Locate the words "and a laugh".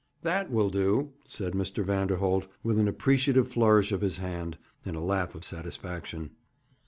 4.83-5.35